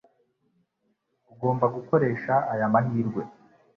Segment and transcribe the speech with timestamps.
[1.33, 3.21] Ugomba gukoresha aya mahirwe.